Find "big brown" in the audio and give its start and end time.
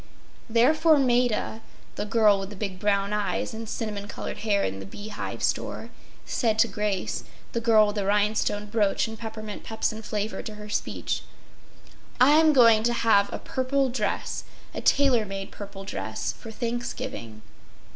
2.55-3.13